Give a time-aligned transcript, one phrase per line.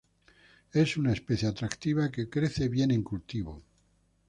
[0.73, 3.61] Es una especie atractiva que crece bien en cultivo.